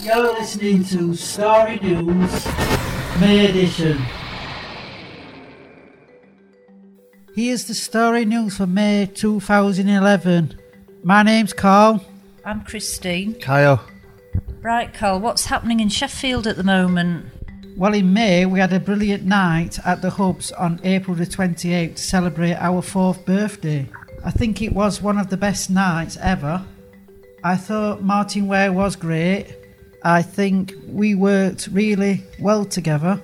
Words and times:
You're 0.00 0.32
listening 0.34 0.84
to 0.84 1.16
Starry 1.16 1.76
News, 1.80 2.46
May 3.20 3.46
Edition. 3.48 4.00
Here's 7.34 7.64
the 7.64 7.74
Starry 7.74 8.24
News 8.24 8.58
for 8.58 8.68
May 8.68 9.10
2011. 9.12 10.56
My 11.02 11.24
name's 11.24 11.52
Carl. 11.52 12.06
I'm 12.44 12.62
Christine. 12.62 13.34
Kyle. 13.40 13.84
Right, 14.62 14.94
Carl, 14.94 15.18
what's 15.18 15.46
happening 15.46 15.80
in 15.80 15.88
Sheffield 15.88 16.46
at 16.46 16.56
the 16.56 16.62
moment? 16.62 17.26
Well, 17.76 17.92
in 17.92 18.12
May, 18.12 18.46
we 18.46 18.60
had 18.60 18.72
a 18.72 18.78
brilliant 18.78 19.24
night 19.24 19.80
at 19.84 20.00
the 20.00 20.10
Hubs 20.10 20.52
on 20.52 20.78
April 20.84 21.16
the 21.16 21.26
28th 21.26 21.96
to 21.96 22.02
celebrate 22.02 22.54
our 22.54 22.82
fourth 22.82 23.26
birthday. 23.26 23.88
I 24.24 24.30
think 24.30 24.62
it 24.62 24.72
was 24.72 25.02
one 25.02 25.18
of 25.18 25.28
the 25.28 25.36
best 25.36 25.70
nights 25.70 26.16
ever. 26.20 26.64
I 27.42 27.56
thought 27.56 28.02
Martyn 28.02 28.46
Ware 28.46 28.72
was 28.72 28.94
great. 28.94 29.57
I 30.02 30.22
think 30.22 30.74
we 30.86 31.14
worked 31.14 31.68
really 31.72 32.22
well 32.40 32.64
together. 32.64 33.22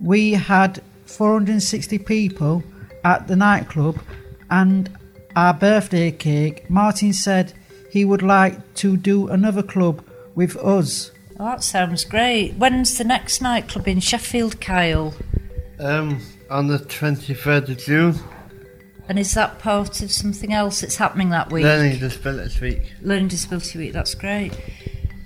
We 0.00 0.32
had 0.32 0.82
460 1.06 1.98
people 1.98 2.62
at 3.04 3.26
the 3.26 3.36
nightclub 3.36 3.98
and 4.50 4.90
our 5.36 5.54
birthday 5.54 6.10
cake. 6.10 6.68
Martin 6.68 7.12
said 7.12 7.52
he 7.90 8.04
would 8.04 8.22
like 8.22 8.74
to 8.74 8.96
do 8.96 9.28
another 9.28 9.62
club 9.62 10.04
with 10.34 10.56
us. 10.56 11.10
Oh, 11.38 11.46
that 11.46 11.64
sounds 11.64 12.04
great. 12.04 12.54
When's 12.54 12.98
the 12.98 13.04
next 13.04 13.40
nightclub 13.40 13.88
in 13.88 14.00
Sheffield, 14.00 14.60
Kyle? 14.60 15.14
Um, 15.78 16.20
on 16.50 16.66
the 16.66 16.78
23rd 16.78 17.70
of 17.70 17.78
June, 17.78 18.14
And 19.08 19.18
is 19.18 19.34
that 19.34 19.58
part 19.58 20.02
of 20.02 20.12
something 20.12 20.52
else 20.52 20.82
that's 20.82 20.96
happening 20.96 21.30
that 21.30 21.50
week? 21.50 21.64
Learning 21.64 21.98
Disabilities 21.98 22.60
Week. 22.60 22.92
Learning 23.00 23.28
Disability 23.28 23.78
Week, 23.78 23.92
that's 23.92 24.14
great. 24.14 24.52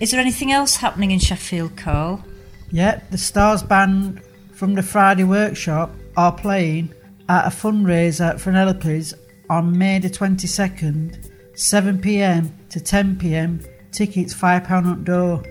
Is 0.00 0.10
there 0.10 0.20
anything 0.20 0.52
else 0.52 0.76
happening 0.76 1.10
in 1.10 1.18
Sheffield, 1.18 1.76
Carl? 1.76 2.24
Yeah, 2.70 3.00
the 3.10 3.18
Stars 3.18 3.62
Band 3.62 4.20
from 4.52 4.74
the 4.74 4.82
Friday 4.82 5.24
workshop 5.24 5.90
are 6.16 6.32
playing 6.32 6.92
at 7.28 7.46
a 7.46 7.50
fundraiser 7.50 8.30
at 8.30 8.36
Penelope's 8.40 9.14
on 9.50 9.76
May 9.76 9.98
the 9.98 10.10
22nd, 10.10 11.30
7pm 11.54 12.50
to 12.70 12.80
10pm. 12.80 13.66
Tickets 13.92 14.34
£5 14.34 14.92
at 14.92 15.04
door. 15.04 15.42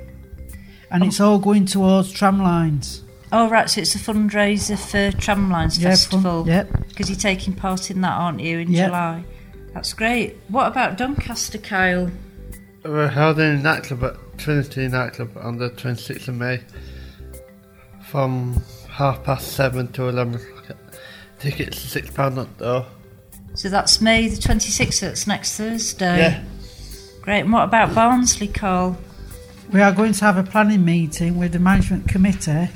And 0.91 1.03
it's 1.05 1.21
all 1.21 1.39
going 1.39 1.65
towards 1.65 2.13
Tramlines. 2.13 3.01
Oh, 3.31 3.49
right, 3.49 3.69
so 3.69 3.81
it's 3.81 3.95
a 3.95 3.99
fundraiser 3.99 4.77
for 4.77 5.15
Tramlines 5.17 5.79
Yeah, 5.79 5.89
fun- 5.89 5.91
Festival. 5.91 6.47
yep. 6.47 6.69
Because 6.89 7.09
you're 7.09 7.17
taking 7.17 7.53
part 7.53 7.89
in 7.89 8.01
that, 8.01 8.11
aren't 8.11 8.41
you, 8.41 8.59
in 8.59 8.71
Yep. 8.71 8.87
July? 8.87 9.23
That's 9.73 9.93
great. 9.93 10.35
What 10.49 10.67
about 10.67 10.97
Doncaster, 10.97 11.57
Kyle? 11.57 12.11
We're 12.83 13.07
holding 13.07 13.45
a 13.45 13.57
nightclub 13.57 14.03
at 14.03 14.15
Trinity 14.37 14.87
Nightclub 14.87 15.37
on 15.37 15.57
the 15.57 15.69
26th 15.69 16.27
of 16.27 16.35
May 16.35 16.61
from 18.09 18.61
half 18.89 19.23
past 19.23 19.53
seven 19.53 19.91
to 19.93 20.07
11 20.07 20.35
o'clock. 20.35 20.77
Tickets 21.39 21.93
£6 21.93 22.41
at 22.41 22.57
door. 22.57 22.85
So 23.55 23.69
that's 23.69 24.01
May 24.01 24.27
the 24.27 24.37
26th, 24.37 25.01
that's 25.01 25.27
next 25.27 25.57
Thursday. 25.57 26.17
Yeah. 26.17 26.43
Great. 27.21 27.41
And 27.41 27.53
what 27.53 27.63
about 27.63 27.93
Barnsley, 27.95 28.47
Carl? 28.47 28.97
We 29.71 29.81
are 29.81 29.91
going 29.91 30.13
to 30.13 30.25
have 30.25 30.37
a 30.37 30.43
planning 30.43 30.83
meeting 30.85 31.37
with 31.37 31.53
the 31.53 31.59
management 31.59 32.07
committee 32.07 32.67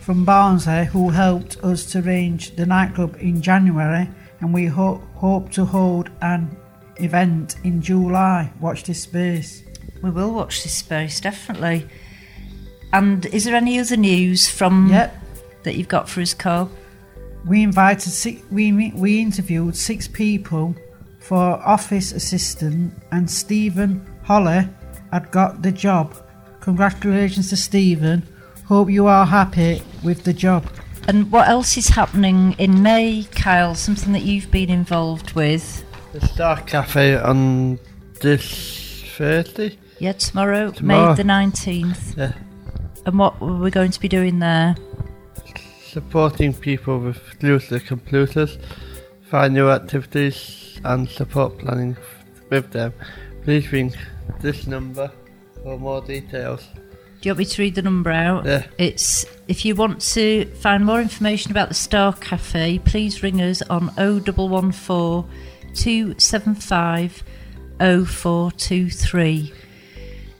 from 0.00 0.24
Barnsley 0.24 0.84
who 0.86 1.10
helped 1.10 1.56
us 1.64 1.84
to 1.92 1.98
arrange 1.98 2.54
the 2.56 2.66
nightclub 2.66 3.16
in 3.20 3.42
January 3.42 4.08
and 4.40 4.54
we 4.54 4.66
ho- 4.66 5.02
hope 5.14 5.50
to 5.52 5.64
hold 5.64 6.10
an 6.22 6.56
event 6.96 7.56
in 7.64 7.82
July. 7.82 8.52
Watch 8.60 8.84
this 8.84 9.02
space. 9.02 9.62
We 10.02 10.10
will 10.10 10.32
watch 10.32 10.62
this 10.62 10.74
space, 10.74 11.20
definitely. 11.20 11.86
And 12.92 13.26
is 13.26 13.44
there 13.44 13.54
any 13.54 13.78
other 13.78 13.96
news 13.96 14.48
from 14.48 14.88
Yep. 14.90 15.22
that 15.64 15.76
you've 15.76 15.88
got 15.88 16.08
for 16.08 16.20
us, 16.20 16.34
Carl? 16.34 16.70
We 17.44 17.62
invited 17.62 18.10
six, 18.10 18.42
we 18.50 18.72
we 18.72 19.20
interviewed 19.20 19.76
six 19.76 20.08
people 20.08 20.74
for 21.20 21.60
office 21.64 22.12
assistant 22.12 22.92
and 23.12 23.30
Stephen 23.30 24.04
Holler 24.24 24.68
had 25.12 25.30
got 25.30 25.62
the 25.62 25.72
job. 25.72 26.14
Congratulations 26.60 27.50
to 27.50 27.56
Stephen. 27.56 28.22
Hope 28.66 28.90
you 28.90 29.06
are 29.06 29.24
happy 29.26 29.82
with 30.02 30.24
the 30.24 30.32
job. 30.32 30.66
And 31.08 31.30
what 31.30 31.46
else 31.46 31.76
is 31.76 31.88
happening 31.88 32.54
in 32.58 32.82
May, 32.82 33.24
Kyle? 33.30 33.76
Something 33.76 34.12
that 34.12 34.22
you've 34.22 34.50
been 34.50 34.70
involved 34.70 35.32
with? 35.34 35.84
The 36.12 36.26
Star 36.26 36.60
Cafe 36.62 37.16
on 37.16 37.78
this 38.20 39.04
Thursday. 39.16 39.78
Yeah, 39.98 40.12
tomorrow, 40.12 40.70
Tomorrow. 40.70 41.10
May 41.10 41.16
the 41.16 41.22
19th. 41.22 42.16
Yeah. 42.16 42.32
And 43.06 43.18
what 43.18 43.40
were 43.40 43.56
we 43.56 43.70
going 43.70 43.92
to 43.92 44.00
be 44.00 44.08
doing 44.08 44.40
there? 44.40 44.76
Supporting 45.80 46.52
people 46.52 46.98
with 46.98 47.18
gluten 47.38 47.80
computers, 47.80 48.58
find 49.30 49.54
new 49.54 49.70
activities 49.70 50.78
and 50.84 51.08
support 51.08 51.58
planning 51.58 51.96
with 52.50 52.70
them. 52.72 52.92
Please 53.44 53.72
ring 53.72 53.94
this 54.40 54.66
number 54.66 55.10
for 55.62 55.78
more 55.78 56.02
details. 56.02 56.66
Do 57.20 57.28
you 57.28 57.30
want 57.30 57.38
me 57.38 57.44
to 57.46 57.62
read 57.62 57.74
the 57.76 57.82
number 57.82 58.10
out? 58.10 58.44
Yeah. 58.44 58.66
It's 58.76 59.24
if 59.48 59.64
you 59.64 59.74
want 59.74 60.00
to 60.12 60.44
find 60.56 60.84
more 60.84 61.00
information 61.00 61.50
about 61.50 61.68
the 61.68 61.74
Star 61.74 62.12
Cafe, 62.12 62.80
please 62.80 63.22
ring 63.22 63.40
us 63.40 63.62
on 63.62 63.88
0114 63.96 65.24
275 65.74 67.22
0423. 67.78 69.52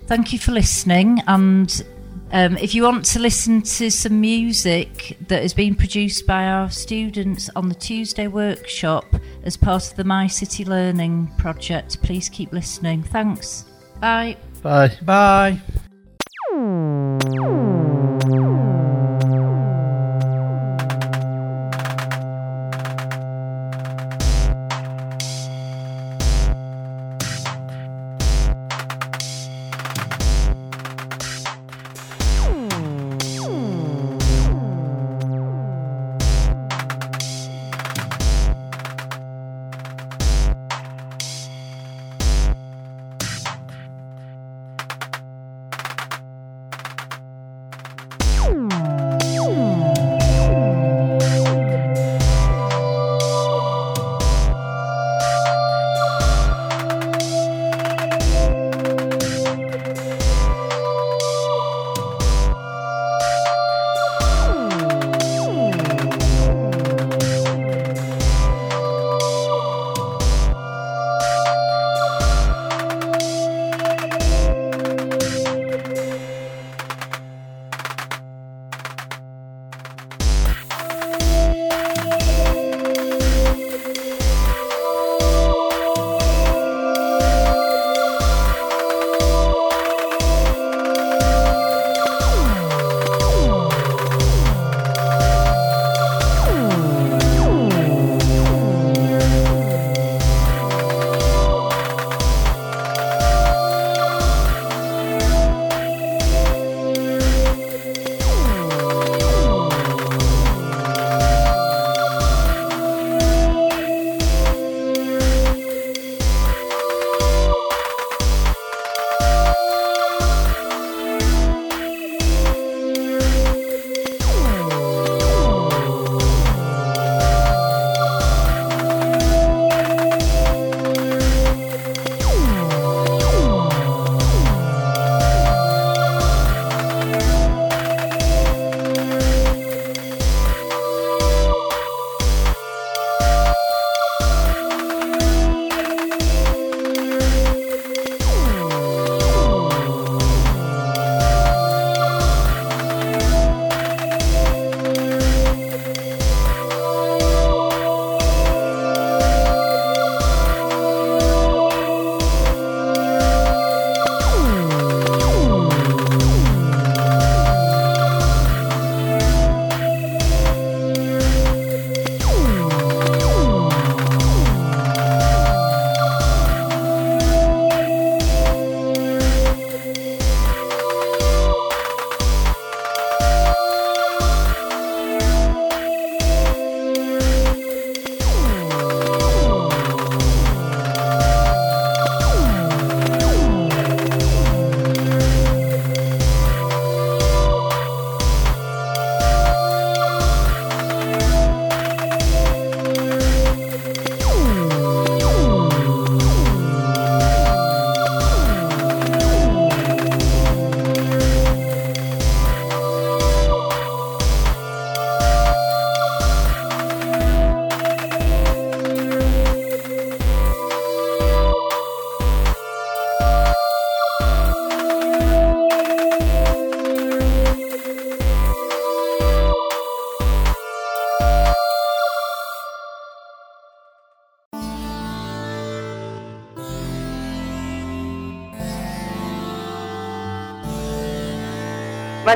Thank 0.06 0.32
you 0.32 0.38
for 0.38 0.52
listening. 0.52 1.20
And 1.26 1.84
um, 2.32 2.56
if 2.58 2.74
you 2.74 2.82
want 2.82 3.04
to 3.06 3.18
listen 3.18 3.62
to 3.62 3.90
some 3.90 4.20
music 4.20 5.16
that 5.28 5.42
has 5.42 5.52
been 5.52 5.74
produced 5.74 6.26
by 6.26 6.46
our 6.46 6.70
students 6.70 7.50
on 7.56 7.68
the 7.68 7.74
Tuesday 7.74 8.28
workshop 8.28 9.04
as 9.42 9.56
part 9.56 9.90
of 9.90 9.96
the 9.96 10.04
My 10.04 10.26
City 10.26 10.64
Learning 10.64 11.32
project, 11.38 12.02
please 12.02 12.28
keep 12.28 12.52
listening. 12.52 13.02
Thanks. 13.02 13.64
Bye. 14.00 14.36
Bye. 14.62 14.92
Bye. 15.02 15.60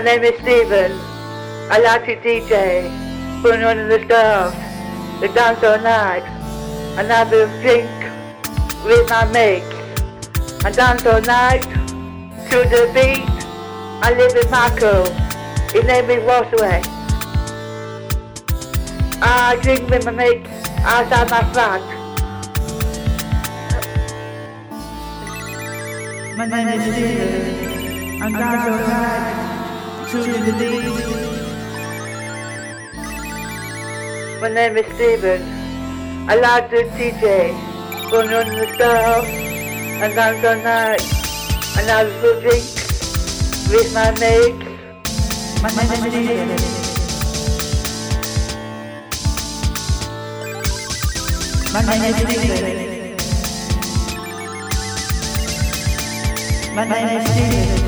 My 0.01 0.17
name 0.17 0.23
is 0.23 0.41
Stephen. 0.41 0.93
I 1.71 1.79
like 1.79 2.07
to 2.07 2.17
DJ, 2.17 2.89
put 3.43 3.63
on 3.63 3.77
the 3.87 4.03
stuff, 4.07 4.55
the 5.21 5.29
dance 5.29 5.63
all 5.63 5.79
night, 5.79 6.23
and 6.97 7.07
have 7.09 7.31
a 7.35 7.45
drink 7.61 7.91
with 8.83 9.07
my 9.11 9.27
mates. 9.31 9.67
I 10.65 10.71
dance 10.71 11.05
all 11.05 11.21
night 11.21 11.61
to 12.49 12.57
the 12.73 12.91
beat. 12.95 13.29
I 14.01 14.15
live 14.17 14.35
in 14.43 14.51
Marco. 14.51 15.05
His 15.71 15.85
name 15.85 16.09
is 16.09 16.23
Wasway. 16.25 16.81
I 19.21 19.59
drink 19.61 19.91
with 19.91 20.07
my 20.07 20.13
mates 20.13 20.49
outside 20.79 21.29
my 21.29 21.43
flat. 21.53 21.83
My 26.39 26.47
name 26.47 26.69
is 26.69 26.83
Stephen. 26.91 28.23
I'm 28.23 28.33
dance 28.33 29.40
My 30.13 30.19
name 34.49 34.77
is 34.77 34.87
Stephen. 34.97 35.41
I 36.29 36.35
like 36.35 36.69
to 36.71 36.83
DJ, 36.99 37.55
put 38.11 38.27
on 38.33 38.49
the 38.49 38.67
stuff, 38.75 39.25
and 39.25 40.13
dance 40.13 40.45
all 40.45 40.57
night, 40.65 41.01
and 41.79 41.87
have 41.87 42.09
a 42.25 42.41
drink 42.41 42.65
with 43.71 43.95
my 43.95 44.11
mates. 44.19 44.67
My 45.63 45.71
name 45.79 45.93
is 45.93 45.99
Stephen. 46.03 46.49
My 51.73 51.83
name 51.87 52.03
is 52.03 52.17
Stephen. 52.19 52.67
My 56.75 56.85
name 56.85 57.11
is 57.17 57.25
Stephen. 57.31 57.80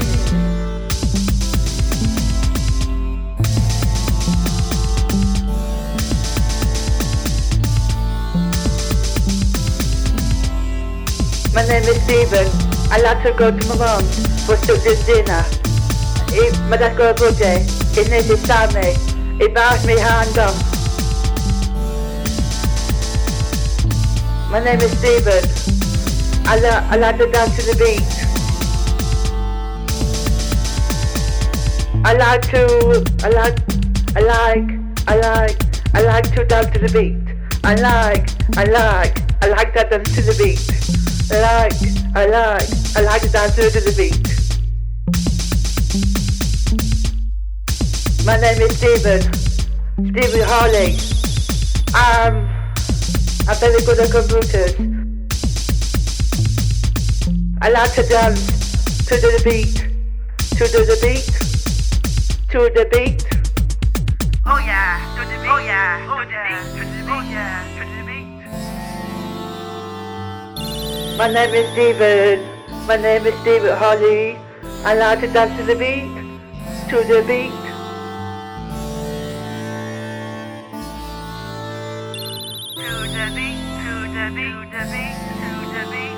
My 11.62 11.68
name 11.68 11.84
is 11.84 12.02
Stephen. 12.02 12.48
I 12.90 13.00
like 13.02 13.22
to 13.22 13.32
go 13.38 13.56
to 13.56 13.68
my 13.68 13.76
mum 13.76 14.04
for 14.46 14.56
student 14.56 15.06
dinner. 15.06 15.44
He, 16.34 16.50
my 16.68 16.76
dad 16.76 16.96
got 16.96 17.16
a 17.16 17.22
birthday. 17.22 17.60
His 17.94 18.10
name 18.10 18.28
is 18.28 18.40
Sammy. 18.40 18.94
He 19.38 19.46
buys 19.46 19.86
me 19.86 19.96
hand 19.96 20.36
off. 20.38 20.58
My 24.50 24.58
name 24.58 24.80
is 24.80 24.90
Stephen. 24.98 25.44
I, 26.48 26.58
lo- 26.58 26.84
I 26.90 26.96
like 26.96 27.18
to 27.18 27.30
dance 27.30 27.54
to 27.54 27.62
the 27.62 27.76
beat. 27.78 28.10
I 32.04 32.14
like 32.14 32.42
to, 32.50 33.04
I 33.24 33.28
like, 33.28 33.58
I 34.16 34.20
like, 34.20 34.80
I 35.06 35.16
like, 35.16 35.94
I 35.94 36.02
like 36.02 36.34
to 36.34 36.44
dance 36.44 36.72
to 36.72 36.80
the 36.80 36.88
beat. 36.92 37.36
I 37.62 37.76
like, 37.76 38.30
I 38.58 38.64
like, 38.64 39.22
I 39.44 39.46
like 39.46 39.72
to 39.74 39.84
dance 39.88 40.12
to 40.16 40.22
the 40.22 40.34
beat. 40.36 40.71
I 41.32 41.40
like, 41.40 41.72
I 42.14 42.26
like, 42.26 42.68
I 42.94 43.00
like 43.00 43.22
to 43.22 43.28
dance 43.30 43.54
to 43.54 43.62
the 43.62 43.94
beat. 43.96 44.20
My 48.26 48.36
name 48.36 48.60
is 48.60 48.76
Stephen, 48.76 49.22
Stephen 50.12 50.46
Harley. 50.46 50.92
Um, 51.96 52.34
I'm 53.48 53.56
very. 53.56 53.80
I 57.62 57.68
like 57.70 57.94
to 57.94 58.02
dance 58.02 59.06
to 59.06 59.14
the 59.16 59.40
beat, 59.42 59.88
to 60.58 60.64
the 60.68 60.98
beat, 61.00 61.24
to 62.50 62.58
the 62.74 62.84
beat. 62.92 63.24
Oh 64.44 64.58
yeah, 64.58 65.00
to 65.16 65.24
the 65.24 65.36
beat. 65.40 65.48
Oh 65.48 65.58
yeah, 65.58 66.06
oh 66.10 66.20
yeah, 66.28 66.60
to 66.60 66.80
the 66.80 66.84
beat. 66.84 67.08
Oh 67.08 67.22
yeah, 67.22 67.64
to 67.78 67.84
the 67.88 68.02
beat. 68.04 68.11
My 71.18 71.28
name 71.28 71.54
is 71.54 71.70
Stephen. 71.72 72.40
My 72.86 72.96
name 72.96 73.26
is 73.26 73.34
Stephen 73.42 73.76
Harley. 73.76 74.38
I 74.82 74.94
like 74.94 75.20
to 75.20 75.26
dance 75.26 75.54
to 75.58 75.62
the 75.62 75.74
beat, 75.76 76.08
to 76.88 77.04
the 77.04 77.22
beat. 77.28 77.52
To 82.80 82.88
the 83.12 83.26
beat, 83.36 83.60
to 83.84 83.94
the 84.16 84.26
beat, 84.34 84.56
to 84.56 84.72
the 84.72 84.82
beat, 84.90 85.16
to 85.42 85.52
the 85.74 85.84
beat. 85.92 86.16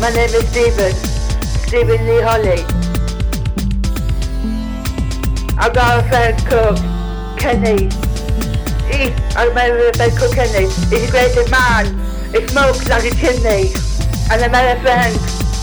My 0.00 0.08
name 0.10 0.34
is 0.34 0.44
Stephen. 0.48 0.94
Stephen 1.66 2.00
Lee 2.06 2.22
Holly. 2.22 2.81
I've 5.62 5.72
got 5.74 6.04
a 6.04 6.08
friend 6.08 6.36
called 6.44 6.78
Kenny. 7.38 7.84
He, 8.90 9.12
I 9.36 9.44
remember 9.46 9.90
a 9.90 9.92
friend 9.94 10.18
called 10.18 10.34
Kenny. 10.34 10.66
He's 10.90 11.08
a 11.08 11.10
great 11.12 11.50
man. 11.52 11.86
He 12.34 12.48
smokes 12.48 12.88
like 12.88 13.04
a 13.04 13.14
chimney. 13.14 13.70
And 14.28 14.42
I 14.42 14.48
met 14.48 14.76
a 14.76 14.80
friend 14.82 15.16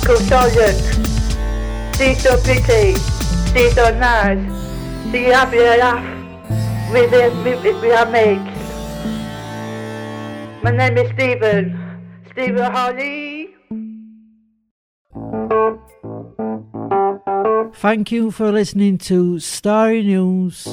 called 0.05 0.21
Sergeant. 0.21 0.79
She's 1.97 2.23
so 2.23 2.39
pretty. 2.39 2.95
She's 3.51 3.75
so 3.75 3.91
nice. 3.99 4.39
She 5.11 5.25
happy 5.25 5.57
to 5.57 5.75
laugh 5.75 6.93
with, 6.93 7.11
him, 7.11 7.43
with, 7.43 7.61
with 7.61 7.93
our 7.93 8.09
mates. 8.09 8.55
My 10.63 10.71
name 10.71 10.97
is 10.97 11.11
Stephen. 11.11 11.77
Stephen 12.31 12.71
Holly. 12.71 13.49
Thank 17.73 18.11
you 18.11 18.31
for 18.31 18.51
listening 18.51 18.97
to 19.09 19.39
Starry 19.39 20.03
News 20.03 20.67